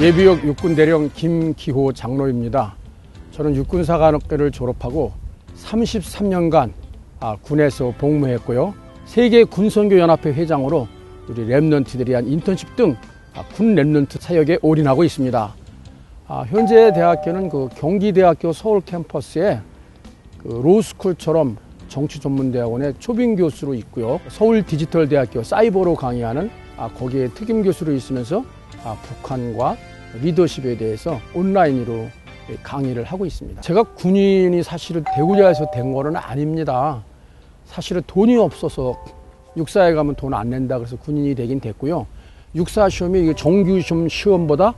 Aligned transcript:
예비역 0.00 0.46
육군 0.46 0.74
대령 0.74 1.10
김기호 1.12 1.92
장로입니다. 1.92 2.74
저는 3.32 3.54
육군사관학교를 3.54 4.50
졸업하고 4.50 5.12
33년간 5.58 6.72
아, 7.20 7.36
군에서 7.42 7.92
복무했고요. 7.98 8.72
세계 9.04 9.44
군선교 9.44 9.98
연합회 9.98 10.32
회장으로 10.32 10.88
우리 11.28 11.44
remnant들에 11.46 12.06
대한 12.06 12.26
인턴십 12.26 12.76
등 12.76 12.96
아, 13.34 13.44
군 13.48 13.74
remnant 13.74 14.18
사역에 14.18 14.60
올인하고 14.62 15.04
있습니다. 15.04 15.54
아, 16.28 16.44
현재 16.48 16.94
대학교는 16.94 17.50
그 17.50 17.68
경기대학교 17.76 18.54
서울 18.54 18.80
캠퍼스에 18.80 19.60
그 20.38 20.48
로스쿨처럼 20.64 21.58
정치전문대학원의 21.88 22.94
초빙 23.00 23.36
교수로 23.36 23.74
있고요. 23.74 24.18
서울 24.28 24.64
디지털 24.64 25.10
대학교 25.10 25.42
사이버로 25.42 25.94
강의하는 25.94 26.48
아, 26.78 26.88
거기에 26.88 27.28
특임 27.34 27.62
교수로 27.62 27.92
있으면서 27.92 28.42
아, 28.82 28.96
북한과 29.02 29.76
리더십에 30.22 30.76
대해서 30.76 31.20
온라인으로 31.34 32.08
강의를 32.62 33.04
하고 33.04 33.26
있습니다. 33.26 33.60
제가 33.60 33.82
군인이 33.82 34.62
사실은 34.62 35.04
대구자 35.14 35.50
에서 35.50 35.70
된 35.72 35.92
거는 35.92 36.16
아닙니다. 36.16 37.02
사실은 37.66 38.02
돈이 38.06 38.36
없어서 38.36 38.98
육사에 39.56 39.94
가면 39.94 40.16
돈 40.16 40.34
안 40.34 40.50
낸다 40.50 40.78
그래서 40.78 40.96
군인이 40.96 41.34
되긴 41.34 41.60
됐고요. 41.60 42.06
육사 42.54 42.88
시험이 42.88 43.34
정규 43.36 43.80
시험 43.80 44.08
시험보다 44.08 44.74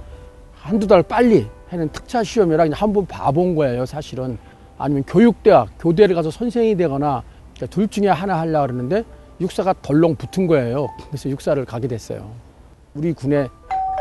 한두 0.54 0.86
달 0.86 1.02
빨리 1.02 1.46
하는 1.68 1.88
특차 1.90 2.22
시험이라 2.22 2.66
한번 2.72 3.06
봐본 3.06 3.54
거예요, 3.54 3.86
사실은. 3.86 4.36
아니면 4.76 5.04
교육대학, 5.06 5.70
교대를 5.78 6.14
가서 6.14 6.30
선생이 6.30 6.76
되거나 6.76 7.22
둘 7.70 7.88
중에 7.88 8.08
하나 8.08 8.38
하려고 8.40 8.66
그러는데 8.66 9.04
육사가 9.40 9.74
덜렁 9.80 10.16
붙은 10.16 10.46
거예요. 10.46 10.88
그래서 11.08 11.30
육사를 11.30 11.64
가게 11.64 11.88
됐어요. 11.88 12.30
우리 12.94 13.12
군의 13.14 13.48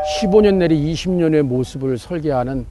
15년 0.02 0.56
내리 0.56 0.92
20년의 0.92 1.42
모습을 1.42 1.96
설계하는 1.98 2.66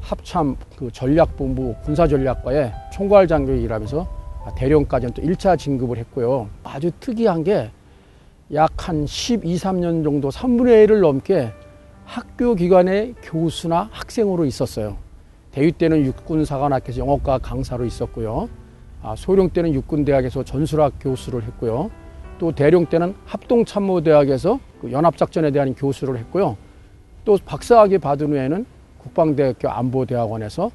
합참 0.00 0.56
그 0.76 0.90
전략본부 0.92 1.74
군사전략과의 1.84 2.72
총괄 2.92 3.26
장교 3.26 3.52
일하면서 3.52 4.06
대령까지는 4.56 5.14
또 5.14 5.22
1차 5.22 5.58
진급을 5.58 5.98
했고요. 5.98 6.48
아주 6.62 6.90
특이한 7.00 7.44
게 7.44 7.70
약 8.52 8.88
한 8.88 9.04
12, 9.06 9.54
13년 9.56 10.04
정도 10.04 10.28
3분의 10.28 10.86
1을 10.86 11.00
넘게 11.00 11.52
학교 12.04 12.54
기관의 12.54 13.16
교수나 13.20 13.88
학생으로 13.90 14.44
있었어요. 14.44 14.96
대위 15.50 15.72
때는 15.72 16.04
육군사관학교에서 16.04 17.00
영어과 17.00 17.38
강사로 17.38 17.84
있었고요. 17.84 18.48
아, 19.02 19.16
소령 19.16 19.50
때는 19.50 19.74
육군대학에서 19.74 20.44
전술학 20.44 20.92
교수를 21.00 21.42
했고요. 21.42 21.90
또 22.38 22.52
대령 22.52 22.86
때는 22.86 23.16
합동참모대학에서 23.24 24.60
그 24.80 24.92
연합작전에 24.92 25.50
대한 25.50 25.74
교수를 25.74 26.16
했고요. 26.18 26.56
또 27.26 27.36
박사학위 27.44 27.98
받은 27.98 28.28
후에는 28.28 28.64
국방대학교 29.02 29.68
안보대학원에서 29.68 30.70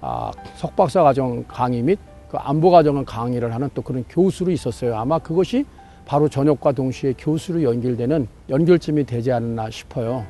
아, 0.00 0.32
석박사 0.56 1.02
과정 1.04 1.44
강의 1.46 1.82
및 1.82 1.98
그 2.30 2.38
안보 2.38 2.70
과정 2.70 3.04
강의를 3.04 3.52
하는 3.54 3.68
또 3.74 3.82
그런 3.82 4.04
교수로 4.08 4.50
있었어요. 4.50 4.96
아마 4.96 5.18
그것이 5.18 5.64
바로 6.06 6.28
전역과 6.28 6.72
동시에 6.72 7.14
교수로 7.18 7.62
연결되는 7.62 8.26
연결점이 8.48 9.04
되지 9.04 9.30
않나 9.30 9.68
싶어요. 9.70 10.24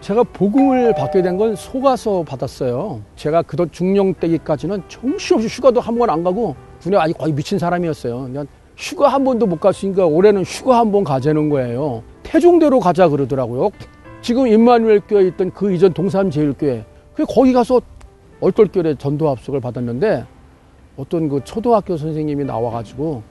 제가 0.00 0.22
복음을 0.22 0.94
받게 0.94 1.22
된 1.22 1.36
건 1.36 1.56
속아서 1.56 2.22
받았어요. 2.22 3.00
제가 3.16 3.42
그던 3.42 3.72
중령 3.72 4.14
때기까지는 4.14 4.82
정신없이 4.88 5.48
휴가도 5.48 5.80
한 5.80 5.98
번 5.98 6.08
안 6.10 6.22
가고 6.22 6.54
군에 6.80 6.96
아직 6.96 7.18
거의 7.18 7.32
미친 7.32 7.58
사람이었어요. 7.58 8.22
그냥 8.22 8.46
휴가 8.76 9.08
한 9.08 9.24
번도 9.24 9.46
못 9.46 9.58
갔으니까 9.58 10.06
올해는 10.06 10.44
휴가 10.44 10.78
한 10.78 10.92
번 10.92 11.02
가자는 11.02 11.48
거예요. 11.48 12.04
태종대로 12.22 12.78
가자 12.78 13.08
그러더라고요. 13.08 13.70
지금 14.20 14.46
임마누엘 14.46 15.00
교회에 15.08 15.28
있던 15.28 15.52
그 15.52 15.72
이전 15.72 15.92
동산제일교회 15.92 16.84
그 17.14 17.24
거기 17.26 17.52
가서 17.52 17.80
얼떨결에 18.40 18.96
전도 18.96 19.28
합숙을 19.30 19.60
받았는데 19.60 20.24
어떤 20.96 21.28
그 21.28 21.40
초등학교 21.44 21.96
선생님이 21.96 22.44
나와가지고 22.44 23.22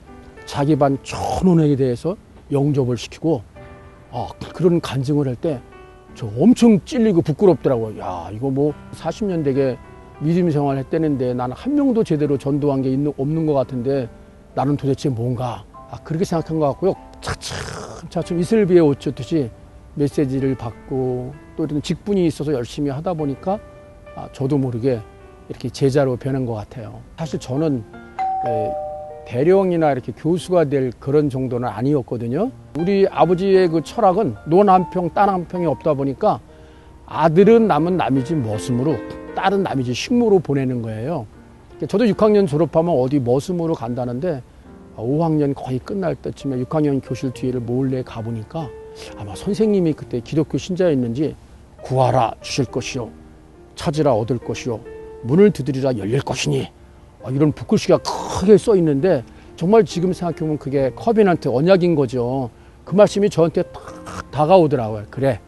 자기 0.45 0.75
반 0.75 0.97
천원에 1.03 1.75
대해서 1.75 2.16
영접을 2.51 2.97
시키고 2.97 3.41
아, 4.11 4.28
그런 4.53 4.79
간증을 4.81 5.28
할 5.28 5.35
때 5.35 5.59
저 6.17 6.25
엄청 6.39 6.79
찔리고 6.84 7.22
부끄럽더라고요. 7.22 8.00
야 8.00 8.31
이거 8.34 8.50
뭐 8.50 8.73
40년 8.95 9.44
되게 9.44 9.78
믿음 10.19 10.50
생활 10.50 10.79
했다는데 10.79 11.35
나는 11.35 11.56
한 11.56 11.75
명도 11.75 12.03
제대로 12.03 12.40
전도한 12.40 12.81
게 12.81 12.90
있는, 12.90 13.13
없는 13.17 13.45
것 13.45 13.53
같은데 13.53 14.09
나는 14.56 14.75
도대체 14.75 15.09
뭔가 15.09 15.63
아, 15.91 15.97
그렇게 16.03 16.25
생각한 16.25 16.57
것 16.57 16.66
같고요. 16.69 16.95
차츰 17.22 17.56
차츰 18.09 18.40
이슬비에 18.40 18.79
옷 18.79 19.00
젖듯이 19.00 19.51
메시지를 19.97 20.56
받고 20.56 21.34
또 21.56 21.66
이런 21.66 21.81
직분이 21.81 22.25
있어서 22.28 22.53
열심히 22.53 22.90
하다 22.91 23.13
보니까 23.13 23.59
아, 24.16 24.30
저도 24.31 24.58
모르게 24.58 25.00
이렇게 25.50 25.69
제자로 25.69 26.16
변한 26.16 26.46
것 26.46 26.53
같아요. 26.53 27.02
사실 27.18 27.40
저는 27.40 27.84
대령이나 29.25 29.91
이렇게 29.91 30.12
교수가 30.16 30.66
될 30.66 30.91
그런 31.00 31.30
정도는 31.30 31.68
아니었거든요. 31.68 32.52
우리 32.78 33.08
아버지의 33.09 33.68
그 33.69 33.81
철학은 33.84 34.35
논 34.46 34.69
한 34.69 34.90
평, 34.90 35.09
땅한 35.09 35.47
평이 35.47 35.66
없다 35.66 35.96
보니까 35.96 36.40
아들은 37.08 37.68
남은 37.68 37.97
남이지 37.97 38.35
머슴으로, 38.35 38.96
딸은 39.35 39.64
남이지 39.64 39.94
식모로 39.94 40.40
보내는 40.40 40.81
거예요. 40.81 41.25
저도 41.88 42.06
6학년 42.06 42.47
졸업하면 42.47 42.96
어디 43.00 43.19
머슴으로 43.19 43.74
간다는데 43.74 44.41
5학년 45.02 45.53
거의 45.56 45.80
끝날 45.80 46.16
때쯤에 46.16 46.58
6학년 46.63 47.02
교실 47.03 47.31
뒤를 47.31 47.59
몰래 47.59 48.03
가보니까 48.03 48.69
아마 49.18 49.35
선생님이 49.35 49.94
그때 49.94 50.19
기독교 50.19 50.58
신자였는지 50.58 51.35
구하라 51.81 52.34
주실 52.41 52.66
것이요 52.66 53.09
찾으라 53.75 54.13
얻을 54.13 54.40
것이요 54.40 54.80
문을 55.24 55.52
두드리라 55.52 55.97
열릴 55.97 56.22
것이니 56.22 56.68
아, 57.24 57.30
이런 57.30 57.52
붓글씨가 57.52 58.00
크게 58.00 58.58
써 58.58 58.75
있는데 58.75 59.24
정말 59.56 59.84
지금 59.85 60.13
생각해보면 60.13 60.59
그게 60.59 60.91
커비넌트 60.96 61.50
언약인 61.50 61.96
거죠. 61.96 62.50
그 62.85 62.96
말씀이 62.96 63.29
저한테 63.29 63.64
딱 63.64 64.31
다가오더라고요. 64.31 65.06
그래, 65.09 65.40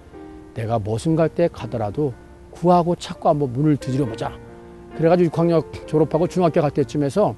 내가 0.55 0.79
머슴 0.79 1.15
갈 1.15 1.29
때 1.29 1.47
가더라도 1.47 2.13
구하고 2.51 2.95
찾고 2.95 3.29
한번 3.29 3.53
문을 3.53 3.77
두드려 3.77 4.05
보자. 4.05 4.33
그래가지고 4.97 5.29
6학년 5.29 5.87
졸업하고 5.87 6.27
중학교 6.27 6.59
갈 6.59 6.71
때쯤에서 6.71 7.35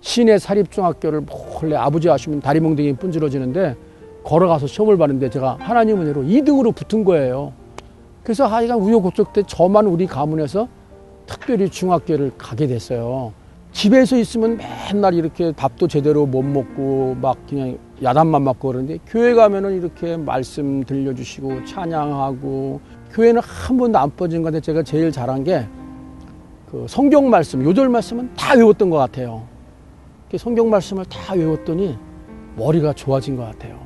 시내 0.00 0.38
사립중학교를 0.38 1.22
몰래 1.22 1.76
아버지 1.76 2.08
아시면 2.08 2.40
다리 2.40 2.60
몽둥이 2.60 2.94
분질러지는데 2.94 3.76
걸어가서 4.24 4.66
시험을 4.66 4.96
봤는데 4.96 5.30
제가 5.30 5.58
하나님 5.60 6.00
은혜로 6.00 6.22
2등으로 6.22 6.74
붙은 6.74 7.04
거예요. 7.04 7.52
그래서 8.22 8.46
하여간 8.46 8.78
우여곡절 8.78 9.26
때 9.32 9.42
저만 9.46 9.86
우리 9.86 10.06
가문에서 10.06 10.68
특별히 11.26 11.68
중학교를 11.68 12.32
가게 12.36 12.66
됐어요. 12.66 13.32
집에서 13.72 14.16
있으면 14.16 14.58
맨날 14.92 15.14
이렇게 15.14 15.52
밥도 15.52 15.86
제대로 15.88 16.26
못 16.26 16.42
먹고 16.42 17.16
막 17.20 17.36
그냥 17.48 17.78
야단만 18.02 18.42
맞고 18.42 18.68
그러는데 18.68 18.98
교회 19.06 19.32
가면은 19.34 19.76
이렇게 19.76 20.16
말씀 20.16 20.82
들려주시고 20.84 21.64
찬양하고 21.64 22.80
교회는 23.12 23.40
한 23.42 23.76
번도 23.76 23.98
안 23.98 24.14
빠진 24.16 24.42
건데 24.42 24.60
제가 24.60 24.82
제일 24.82 25.12
잘한 25.12 25.44
게 25.44 25.66
그 26.70 26.86
성경 26.88 27.28
말씀, 27.28 27.64
요절 27.64 27.88
말씀은 27.88 28.30
다 28.36 28.54
외웠던 28.54 28.90
것 28.90 28.96
같아요. 28.98 29.42
성경 30.38 30.70
말씀을 30.70 31.04
다 31.06 31.34
외웠더니 31.34 31.96
머리가 32.56 32.92
좋아진 32.92 33.36
것 33.36 33.44
같아요. 33.44 33.78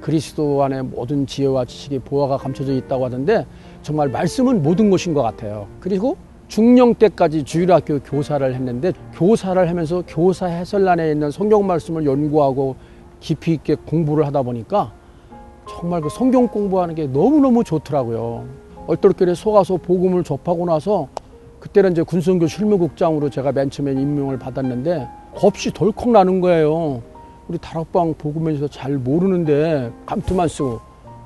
그리스도 0.00 0.62
안에 0.64 0.82
모든 0.82 1.26
지혜와 1.26 1.64
지식의 1.64 2.00
보화가 2.00 2.36
감춰져 2.36 2.72
있다고 2.72 3.04
하던데 3.04 3.46
정말 3.82 4.08
말씀은 4.08 4.62
모든 4.62 4.90
것인 4.90 5.14
것 5.14 5.22
같아요. 5.22 5.68
그리고 5.78 6.16
중령 6.48 6.94
때까지 6.94 7.44
주일학교 7.44 8.00
교사를 8.00 8.54
했는데 8.54 8.92
교사를 9.14 9.68
하면서 9.68 10.02
교사 10.06 10.46
해설란에 10.46 11.12
있는 11.12 11.30
성경 11.30 11.66
말씀을 11.66 12.04
연구하고 12.04 12.76
깊이 13.20 13.52
있게 13.54 13.76
공부를 13.76 14.26
하다 14.26 14.42
보니까 14.42 14.92
정말 15.68 16.00
그 16.00 16.08
성경 16.10 16.48
공부하는 16.48 16.94
게 16.94 17.06
너무너무 17.06 17.62
좋더라고요. 17.64 18.44
얼떨결에 18.88 19.34
속아서 19.34 19.76
복음을 19.76 20.24
접하고 20.24 20.66
나서 20.66 21.08
그때는 21.60 21.92
이제 21.92 22.02
군성교 22.02 22.48
실무국장으로 22.48 23.30
제가 23.30 23.52
맨 23.52 23.70
처음에 23.70 23.92
임명을 23.92 24.40
받았는데 24.40 25.08
겁이 25.34 25.72
덜컥 25.74 26.10
나는 26.10 26.40
거예요. 26.40 27.02
우리 27.48 27.58
다락방 27.58 28.14
복음에서 28.18 28.68
잘 28.68 28.98
모르는데 28.98 29.92
감투만 30.06 30.48
쓰고 30.48 30.80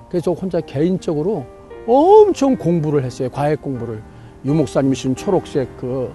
그래서 0.08 0.32
혼자 0.32 0.60
개인적으로 0.60 1.44
엄청 1.86 2.56
공부를 2.56 3.04
했어요. 3.04 3.28
과외 3.30 3.54
공부를. 3.54 4.02
유 4.44 4.54
목사님이 4.54 4.94
신 4.94 5.14
초록색 5.16 5.76
그 5.76 6.12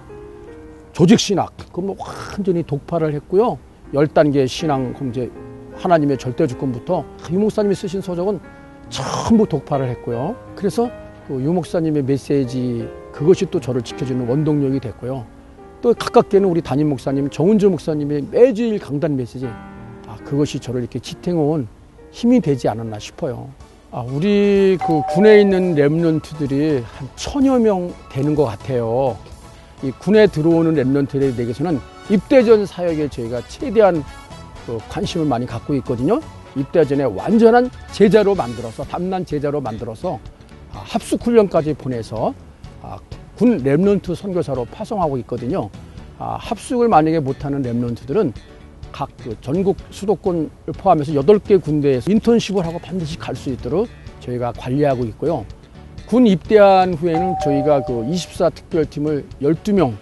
조직 0.92 1.18
신학 1.20 1.52
그뭐 1.72 1.96
완전히 1.98 2.62
독파를 2.62 3.14
했고요. 3.14 3.58
열 3.94 4.06
단계 4.06 4.46
신앙 4.46 4.94
이제 5.10 5.30
하나님의 5.74 6.18
절대 6.18 6.46
주권부터 6.46 7.04
유 7.30 7.38
목사님이 7.38 7.74
쓰신 7.74 8.00
서적은 8.00 8.40
전부 8.88 9.46
독파를 9.46 9.88
했고요. 9.88 10.36
그래서 10.56 10.90
그 11.28 11.34
유 11.40 11.52
목사님의 11.52 12.02
메시지 12.02 12.88
그것이 13.12 13.46
또 13.50 13.60
저를 13.60 13.82
지켜주는 13.82 14.28
원동력이 14.28 14.80
됐고요. 14.80 15.24
또 15.82 15.92
가깝게는 15.92 16.48
우리 16.48 16.62
담임 16.62 16.88
목사님 16.90 17.28
정은주 17.28 17.68
목사님의 17.70 18.26
매주일 18.30 18.78
강단 18.78 19.16
메시지 19.16 19.46
아, 20.06 20.16
그것이 20.24 20.60
저를 20.60 20.80
이렇게 20.80 21.00
지탱해온 21.00 21.66
힘이 22.12 22.40
되지 22.40 22.68
않았나 22.68 23.00
싶어요. 23.00 23.50
아, 23.90 24.00
우리 24.00 24.78
그 24.86 25.02
군에 25.12 25.40
있는 25.40 25.74
랩런트들이 25.74 26.82
한 26.84 27.08
천여 27.16 27.58
명 27.58 27.92
되는 28.10 28.34
것 28.36 28.44
같아요. 28.44 29.18
이 29.82 29.90
군에 29.90 30.28
들어오는 30.28 30.74
랩런트들에 30.74 31.36
대해서는 31.36 31.80
입대 32.08 32.44
전 32.44 32.64
사역에 32.64 33.08
저희가 33.08 33.42
최대한 33.48 34.04
그 34.64 34.78
관심을 34.88 35.26
많이 35.26 35.46
갖고 35.46 35.74
있거든요. 35.76 36.20
입대 36.54 36.84
전에 36.84 37.02
완전한 37.02 37.68
제자로 37.90 38.36
만들어서 38.36 38.84
담난 38.84 39.26
제자로 39.26 39.60
만들어서 39.60 40.20
아, 40.72 40.78
합숙 40.78 41.26
훈련까지 41.26 41.74
보내서 41.74 42.32
아, 42.82 42.98
군 43.42 43.58
remnant 43.58 44.14
선교사로 44.14 44.66
파송하고 44.66 45.18
있거든요. 45.18 45.68
아, 46.16 46.36
합숙을 46.40 46.86
만약에 46.88 47.18
못하는 47.18 47.60
remnant들은 47.60 48.32
각 48.92 49.08
그 49.24 49.34
전국 49.40 49.78
수도권을 49.90 50.48
포함해서 50.78 51.12
8개 51.14 51.60
군대에서 51.60 52.08
인턴십을 52.08 52.64
하고 52.64 52.78
반드시 52.78 53.18
갈 53.18 53.34
수 53.34 53.50
있도록 53.50 53.88
저희가 54.20 54.52
관리하고 54.52 55.02
있고요. 55.06 55.44
군 56.06 56.28
입대한 56.28 56.94
후에는 56.94 57.34
저희가 57.42 57.82
그 57.82 58.04
24특별팀을 58.04 59.24
12명 59.42 59.94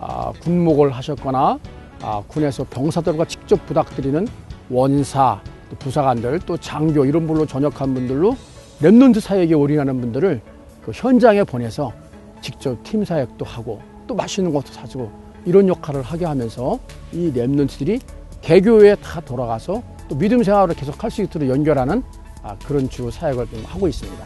아, 0.00 0.32
군목을 0.42 0.90
하셨거나 0.90 1.60
아, 2.02 2.22
군에서 2.26 2.64
병사들과 2.64 3.26
직접 3.26 3.64
부딪히는 3.66 4.26
원사, 4.68 5.40
또 5.70 5.76
부사관들, 5.76 6.40
또 6.40 6.56
장교 6.56 7.04
이런 7.04 7.28
분로 7.28 7.46
전역한 7.46 7.94
분들로 7.94 8.36
remnant 8.80 9.20
사역에 9.20 9.54
올인하는 9.54 10.00
분들을 10.00 10.40
그 10.82 10.90
현장에 10.92 11.44
보내서 11.44 11.92
직접 12.40 12.82
팀 12.84 13.04
사역도 13.04 13.44
하고 13.44 13.80
또 14.06 14.14
맛있는 14.14 14.52
것도 14.52 14.72
사주고 14.72 15.10
이런 15.46 15.68
역할을 15.68 16.02
하게 16.02 16.24
하면서 16.26 16.78
이 17.12 17.32
remnant들이 17.32 18.00
개교에 18.42 18.96
다 18.96 19.20
돌아가서 19.20 19.82
또 20.08 20.18
믿음 20.18 20.42
생활을 20.42 20.74
계속 20.74 21.02
할 21.02 21.10
수 21.10 21.22
있도록 21.22 21.48
연결하는 21.48 22.02
아, 22.42 22.56
그런 22.66 22.88
주 22.88 23.10
사역을 23.10 23.46
좀 23.50 23.62
하고 23.66 23.86
있습니다. 23.88 24.24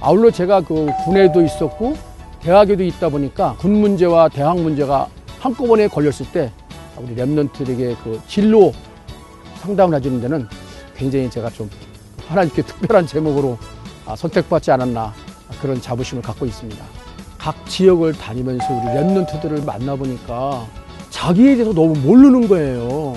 아울러 0.00 0.30
제가 0.30 0.60
그 0.62 0.90
군에도 1.04 1.42
있었고 1.42 1.96
대학에도 2.40 2.82
있다 2.82 3.08
보니까 3.08 3.56
군 3.58 3.72
문제와 3.80 4.28
대학 4.28 4.58
문제가 4.60 5.08
한꺼번에 5.40 5.88
걸렸을 5.88 6.30
때 6.32 6.52
우리 6.98 7.14
remnant들에게 7.14 7.96
그 8.02 8.20
진로 8.28 8.72
상담을 9.60 9.96
해주는 9.98 10.20
데는 10.20 10.46
굉장히 10.96 11.30
제가 11.30 11.50
좀 11.50 11.70
하나님께 12.28 12.62
특별한 12.62 13.06
제목으로 13.06 13.58
아, 14.06 14.14
선택받지 14.16 14.70
않았나 14.70 15.12
그런 15.60 15.80
자부심을 15.80 16.22
갖고 16.22 16.46
있습니다. 16.46 16.84
각 17.38 17.54
지역을 17.68 18.12
다니면서 18.14 18.66
우리 18.72 18.86
랩런트들을 18.86 19.64
만나보니까 19.64 20.66
자기에 21.10 21.56
대해서 21.56 21.72
너무 21.72 21.94
모르는 21.98 22.48
거예요. 22.48 23.14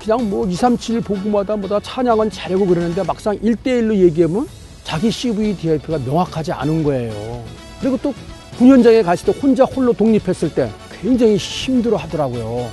그냥 0.00 0.28
뭐 0.28 0.46
2, 0.46 0.54
3, 0.54 0.76
7 0.76 1.00
보고마다 1.00 1.56
뭐다 1.56 1.80
찬양은 1.80 2.30
잘하고 2.30 2.66
그러는데 2.66 3.02
막상 3.04 3.38
1대1로 3.38 3.96
얘기하면 3.96 4.48
자기 4.82 5.10
CV 5.10 5.56
DIP가 5.56 5.98
명확하지 5.98 6.52
않은 6.52 6.82
거예요. 6.82 7.44
그리고 7.80 7.96
또 8.02 8.12
군현장에 8.58 9.02
갔을 9.02 9.32
때 9.32 9.40
혼자 9.40 9.64
홀로 9.64 9.92
독립했을 9.92 10.54
때 10.54 10.70
굉장히 11.00 11.36
힘들어 11.36 11.96
하더라고요. 11.96 12.68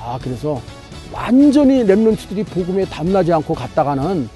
아, 0.00 0.18
그래서 0.22 0.60
완전히 1.12 1.84
랩런트들이 1.84 2.46
복음에 2.46 2.84
담나지 2.84 3.32
않고 3.32 3.54
갔다가는 3.54 4.28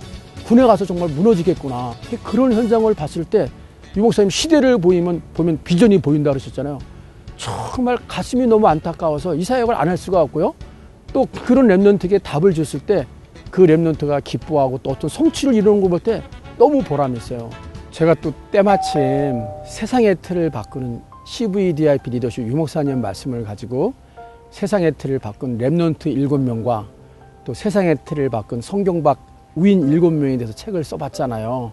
군에 0.45 0.67
가서 0.67 0.85
정말 0.85 1.09
무너지겠구나. 1.09 1.95
그런 2.23 2.53
현장을 2.53 2.93
봤을 2.95 3.25
때 3.25 3.49
유목사님 3.97 4.31
시대를 4.31 4.79
보이면, 4.79 5.23
보면 5.35 5.59
비전이 5.65 5.99
보인다 5.99 6.31
그러셨잖아요. 6.31 6.79
정말 7.37 7.99
가슴이 8.09 8.47
너무 8.47 8.67
안타까워서 8.69 9.35
이 9.35 9.45
사역을 9.45 9.75
안 9.75 9.89
할 9.89 9.97
수가 9.97 10.21
없고요. 10.23 10.55
또 11.13 11.27
그런 11.45 11.69
랩런트에게 11.69 12.23
답을 12.23 12.55
줬을 12.55 12.81
때 12.81 13.07
그 13.51 13.63
랩런트가 13.67 14.23
기뻐하고 14.25 14.79
또 14.83 14.91
어떤 14.91 15.09
성취를 15.09 15.55
이루는 15.55 15.81
걸 15.81 15.89
볼 15.91 16.01
때 16.01 16.23
너무 16.59 16.83
보람있어요. 16.83 17.51
제가 17.93 18.15
또 18.15 18.33
때마침 18.51 19.43
세상의 19.65 20.17
틀을 20.23 20.51
바꾸는 20.51 21.01
CVDIP 21.25 22.11
리더십 22.11 22.45
유목사님 22.49 23.01
말씀을 23.01 23.45
가지고 23.45 23.95
세상의 24.51 24.95
틀을 24.99 25.21
바꾼 25.21 25.57
랩런트 25.59 26.07
일곱 26.09 26.41
명과 26.41 26.89
또 27.45 27.55
세상의 27.55 27.99
틀을 28.05 28.29
바꾼 28.29 28.61
성경박 28.61 29.25
우인 29.55 29.89
일곱 29.89 30.11
명에 30.13 30.37
대해서 30.37 30.53
책을 30.53 30.83
써봤잖아요. 30.83 31.71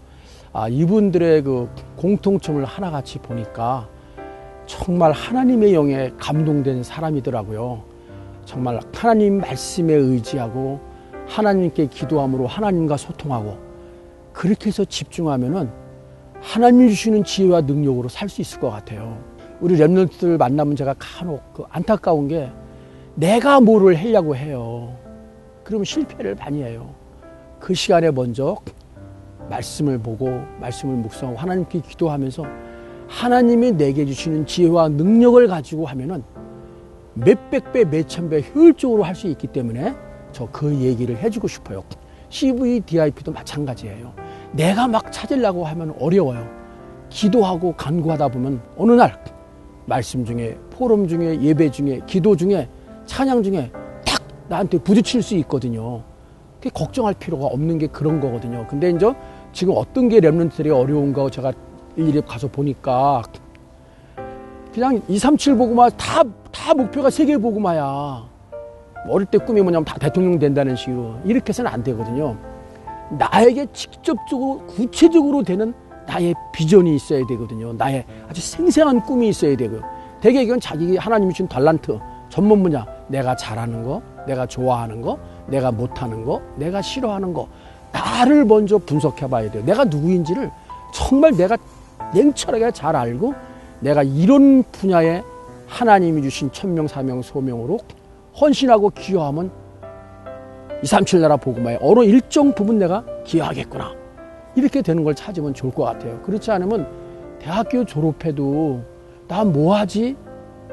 아, 0.53 0.67
이분들의 0.67 1.43
그 1.43 1.69
공통점을 1.95 2.63
하나같이 2.65 3.19
보니까 3.19 3.87
정말 4.65 5.11
하나님의 5.11 5.73
영에 5.73 6.11
감동된 6.17 6.83
사람이더라고요. 6.83 7.83
정말 8.45 8.79
하나님 8.93 9.39
말씀에 9.39 9.93
의지하고 9.93 10.79
하나님께 11.27 11.87
기도함으로 11.87 12.47
하나님과 12.47 12.97
소통하고 12.97 13.57
그렇게 14.33 14.67
해서 14.67 14.83
집중하면은 14.83 15.69
하나님이 16.41 16.89
주시는 16.89 17.23
지혜와 17.23 17.61
능력으로 17.61 18.09
살 18.09 18.27
수 18.27 18.41
있을 18.41 18.59
것 18.59 18.69
같아요. 18.71 19.17
우리 19.61 19.77
랩런트들 19.77 20.37
만나면 20.37 20.75
제가 20.75 20.95
간혹 20.97 21.53
그 21.53 21.63
안타까운 21.69 22.27
게 22.27 22.49
내가 23.15 23.61
뭐를 23.61 23.95
하려고 23.97 24.35
해요. 24.35 24.95
그러면 25.63 25.85
실패를 25.85 26.35
많이 26.35 26.63
해요. 26.63 26.93
그 27.59 27.73
시간에 27.73 28.09
먼저 28.09 28.57
말씀을 29.55 29.99
보고 29.99 30.43
말씀을 30.59 30.95
묵상하고 30.95 31.37
하나님께 31.37 31.81
기도하면서 31.81 32.43
하나님이 33.07 33.73
내게 33.73 34.05
주시는 34.05 34.45
지혜와 34.45 34.89
능력을 34.89 35.45
가지고 35.47 35.85
하면은 35.87 36.23
몇백 37.13 37.73
배, 37.73 37.83
몇천 37.83 38.29
배 38.29 38.41
효율적으로 38.55 39.03
할 39.03 39.13
수 39.15 39.27
있기 39.27 39.47
때문에 39.47 39.93
저 40.31 40.47
그 40.51 40.73
얘기를 40.73 41.17
해주고 41.17 41.47
싶어요. 41.49 41.83
CVDIP도 42.29 43.33
마찬가지예요. 43.33 44.13
내가 44.53 44.87
막 44.87 45.11
찾으려고 45.11 45.65
하면 45.65 45.93
어려워요. 45.99 46.47
기도하고 47.09 47.73
간구하다 47.75 48.29
보면 48.29 48.61
어느 48.77 48.93
날 48.93 49.21
말씀 49.85 50.23
중에 50.23 50.57
포럼 50.69 51.09
중에 51.09 51.41
예배 51.41 51.71
중에 51.71 51.99
기도 52.07 52.37
중에 52.37 52.69
찬양 53.05 53.43
중에 53.43 53.69
탁 54.05 54.23
나한테 54.47 54.77
부딪힐 54.77 55.21
수 55.21 55.35
있거든요. 55.35 56.03
걱정할 56.73 57.13
필요가 57.15 57.47
없는 57.47 57.77
게 57.79 57.87
그런 57.87 58.21
거거든요. 58.21 58.65
근데 58.69 58.91
이제 58.91 59.13
지금 59.53 59.73
어떤 59.75 60.09
게 60.09 60.19
랩런트들이 60.19 60.75
어려운가 60.75 61.29
제가 61.29 61.51
일일이 61.95 62.21
가서 62.21 62.47
보니까 62.47 63.21
그냥 64.73 65.01
2, 65.07 65.17
3, 65.19 65.35
7 65.35 65.55
보고마 65.57 65.89
다, 65.91 66.23
다 66.51 66.73
목표가 66.73 67.09
세계 67.09 67.37
보고마야. 67.37 68.29
어릴 69.09 69.25
때 69.25 69.37
꿈이 69.37 69.61
뭐냐면 69.61 69.83
다 69.83 69.97
대통령 69.99 70.39
된다는 70.39 70.75
식으로. 70.75 71.15
이렇게 71.25 71.49
해서는 71.49 71.69
안 71.69 71.83
되거든요. 71.83 72.37
나에게 73.17 73.67
직접적으로, 73.73 74.65
구체적으로 74.67 75.43
되는 75.43 75.73
나의 76.07 76.33
비전이 76.53 76.95
있어야 76.95 77.25
되거든요. 77.27 77.73
나의 77.73 78.05
아주 78.29 78.41
생생한 78.41 79.01
꿈이 79.01 79.29
있어야 79.29 79.57
되고요. 79.57 79.81
대개 80.21 80.41
이건 80.41 80.59
자기 80.59 80.95
하나님이 80.95 81.33
준 81.33 81.47
달란트, 81.47 81.99
전문 82.29 82.63
분야. 82.63 82.85
내가 83.07 83.35
잘하는 83.35 83.83
거, 83.83 84.01
내가 84.25 84.45
좋아하는 84.45 85.01
거, 85.01 85.17
내가 85.47 85.71
못하는 85.71 86.23
거, 86.23 86.41
내가 86.55 86.81
싫어하는 86.81 87.33
거. 87.33 87.47
나를 87.91 88.45
먼저 88.45 88.77
분석해 88.77 89.27
봐야 89.29 89.49
돼요. 89.51 89.63
내가 89.65 89.83
누구인지를 89.83 90.51
정말 90.93 91.35
내가 91.35 91.57
냉철하게 92.13 92.71
잘 92.71 92.95
알고 92.95 93.33
내가 93.79 94.03
이런 94.03 94.63
분야에 94.71 95.23
하나님이 95.67 96.21
주신 96.23 96.51
천명, 96.51 96.87
사명, 96.87 97.21
소명으로 97.21 97.79
헌신하고 98.39 98.89
기여하면 98.91 99.51
2, 100.83 100.87
3, 100.87 101.05
7 101.05 101.21
나라 101.21 101.37
복음화에 101.37 101.77
어느 101.81 102.03
일정 102.03 102.53
부분 102.53 102.79
내가 102.79 103.03
기여하겠구나. 103.25 103.93
이렇게 104.55 104.81
되는 104.81 105.03
걸 105.03 105.15
찾으면 105.15 105.53
좋을 105.53 105.73
것 105.73 105.83
같아요. 105.83 106.19
그렇지 106.21 106.51
않으면 106.51 106.87
대학교 107.39 107.85
졸업해도 107.85 108.81
나 109.27 109.43
뭐 109.45 109.75
하지? 109.75 110.15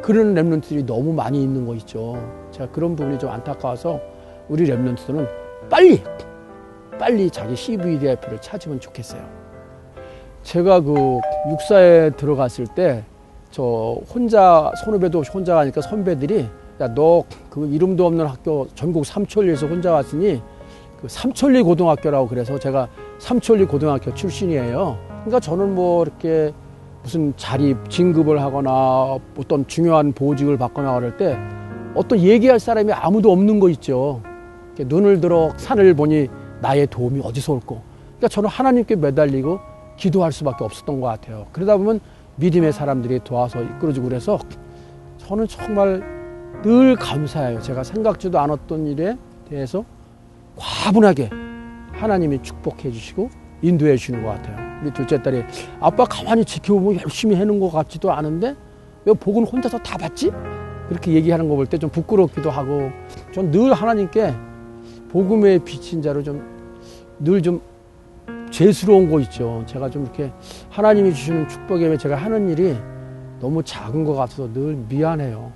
그런 0.02 0.34
랩런트들이 0.34 0.84
너무 0.86 1.12
많이 1.12 1.42
있는 1.42 1.66
거 1.66 1.74
있죠. 1.76 2.16
제가 2.50 2.70
그런 2.70 2.96
부분이 2.96 3.18
좀 3.18 3.30
안타까워서 3.30 4.00
우리 4.48 4.66
랩런트들은 4.68 5.28
빨리 5.70 6.02
빨리 6.98 7.30
자기 7.30 7.54
CVDIP를 7.56 8.40
찾으면 8.40 8.80
좋겠어요. 8.80 9.22
제가 10.42 10.80
그 10.80 11.20
육사에 11.50 12.10
들어갔을 12.10 12.66
때 12.66 13.04
저 13.50 13.96
혼자 14.12 14.70
선후배도 14.84 15.22
혼자 15.22 15.54
가니까 15.54 15.80
선배들이 15.80 16.46
야 16.80 16.88
너 16.94 17.24
그 17.50 17.66
이름도 17.66 18.06
없는 18.06 18.26
학교 18.26 18.68
전국 18.74 19.06
삼천리에서 19.06 19.66
혼자 19.66 19.92
왔으니 19.92 20.40
그 21.00 21.08
삼천리 21.08 21.62
고등학교라고 21.62 22.28
그래서 22.28 22.58
제가 22.58 22.88
삼천리 23.18 23.64
고등학교 23.64 24.12
출신이에요. 24.14 24.98
그러니까 25.08 25.40
저는 25.40 25.74
뭐 25.74 26.02
이렇게 26.04 26.52
무슨 27.02 27.32
자립 27.36 27.88
진급을 27.88 28.40
하거나 28.42 29.18
어떤 29.38 29.66
중요한 29.66 30.12
보직을 30.12 30.58
받거나 30.58 30.94
그럴 30.94 31.16
때 31.16 31.36
어떤 31.94 32.18
얘기할 32.18 32.60
사람이 32.60 32.92
아무도 32.92 33.32
없는 33.32 33.58
거 33.60 33.70
있죠. 33.70 34.20
눈을 34.78 35.20
들어 35.20 35.52
산을 35.56 35.94
보니 35.94 36.28
나의 36.60 36.86
도움이 36.88 37.20
어디서 37.24 37.52
올고. 37.54 37.80
그러니까 38.16 38.28
저는 38.28 38.48
하나님께 38.48 38.96
매달리고 38.96 39.60
기도할 39.96 40.32
수밖에 40.32 40.64
없었던 40.64 41.00
것 41.00 41.06
같아요. 41.08 41.46
그러다 41.52 41.76
보면 41.76 42.00
믿음의 42.36 42.72
사람들이 42.72 43.20
도와서 43.24 43.62
이끌어주고 43.62 44.08
그래서 44.08 44.38
저는 45.18 45.46
정말 45.48 46.02
늘 46.62 46.96
감사해요. 46.96 47.60
제가 47.60 47.82
생각지도 47.84 48.38
않았던 48.38 48.86
일에 48.86 49.16
대해서 49.48 49.84
과분하게 50.56 51.30
하나님이 51.92 52.42
축복해 52.42 52.90
주시고 52.90 53.30
인도해 53.62 53.96
주시는 53.96 54.22
것 54.22 54.30
같아요. 54.30 54.56
우리 54.82 54.92
둘째 54.92 55.20
딸이 55.20 55.42
아빠 55.80 56.04
가만히 56.04 56.44
지켜보면 56.44 57.00
열심히 57.02 57.34
해놓은 57.36 57.58
것 57.60 57.70
같지도 57.70 58.12
않은데 58.12 58.54
왜 59.04 59.12
복은 59.12 59.44
혼자서 59.44 59.78
다 59.78 59.96
받지? 59.98 60.30
그렇게 60.88 61.12
얘기하는 61.12 61.48
거 61.48 61.56
볼 61.56 61.66
때 61.66 61.76
좀 61.78 61.90
부끄럽기도 61.90 62.50
하고 62.50 62.90
전 63.34 63.50
늘 63.50 63.72
하나님께 63.72 64.32
복음의 65.10 65.60
빚진 65.60 66.02
자로 66.02 66.22
좀 66.22 66.58
늘 67.20 67.42
좀 67.42 67.60
죄스러운 68.50 69.10
거 69.10 69.20
있죠. 69.20 69.62
제가 69.66 69.90
좀 69.90 70.04
이렇게 70.04 70.32
하나님이 70.70 71.12
주시는 71.12 71.48
축복에 71.48 71.96
제가 71.96 72.16
하는 72.16 72.48
일이 72.48 72.76
너무 73.40 73.62
작은 73.62 74.04
것 74.04 74.14
같아서 74.14 74.50
늘 74.52 74.76
미안해요. 74.88 75.52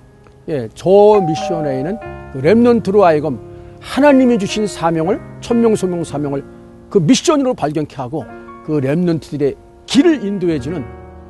예, 0.49 0.69
저 0.75 0.89
mission 1.25 1.61
way는 1.61 1.97
remnant로 2.35 2.99
하여금 2.99 3.39
하나님이 3.79 4.37
주신 4.37 4.67
사명을 4.67 5.19
천명 5.41 5.75
소명 5.75 6.03
사명을 6.03 6.43
그 6.89 6.99
미션으로 6.99 7.53
발견케 7.53 7.95
하고 7.95 8.23
그 8.65 8.79
remnant들의 8.79 9.55
길을 9.85 10.23
인도해주는 10.23 10.85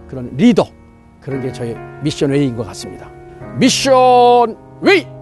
그런 0.08 0.32
리더 0.36 0.66
그런 1.22 1.42
게 1.42 1.52
저의 1.52 1.76
mission 2.04 2.32
way인 2.32 2.56
것 2.56 2.66
같습니다. 2.68 3.10
미션 3.58 4.58
웨이! 4.82 5.13